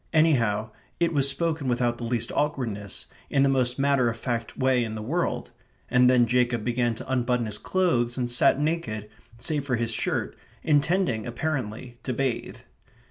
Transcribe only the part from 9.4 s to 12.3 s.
for his shirt, intending, apparently, to